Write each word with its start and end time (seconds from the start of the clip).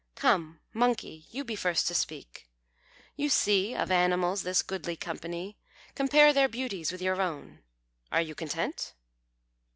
Come, 0.15 0.59
Monkey, 0.73 1.27
you 1.29 1.43
be 1.43 1.55
first 1.55 1.87
to 1.87 1.93
speak. 1.93 2.49
You 3.15 3.29
see 3.29 3.75
Of 3.75 3.91
animals 3.91 4.41
this 4.41 4.63
goodly 4.63 4.95
company; 4.95 5.59
Compare 5.93 6.33
their 6.33 6.47
beauties 6.49 6.91
with 6.91 7.03
your 7.03 7.21
own. 7.21 7.59
Are 8.11 8.19
you 8.23 8.33
content?" 8.33 8.95